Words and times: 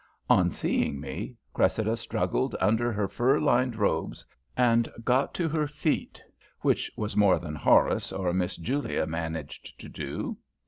On 0.31 0.49
seeing 0.49 0.99
me, 0.99 1.35
Cressida 1.53 1.95
struggled 1.95 2.55
under 2.59 2.91
her 2.91 3.07
fur 3.07 3.39
lined 3.39 3.75
robes 3.75 4.25
and 4.57 4.91
got 5.03 5.31
to 5.35 5.47
her 5.49 5.67
feet, 5.67 6.23
which 6.61 6.91
was 6.97 7.15
more 7.15 7.37
than 7.37 7.53
Horace 7.53 8.11
or 8.11 8.33
Miss 8.33 8.57
Julia 8.57 9.05
managed 9.05 9.79
to 9.79 9.87
do. 9.87 10.37